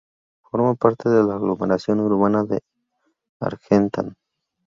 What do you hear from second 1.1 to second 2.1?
la aglomeración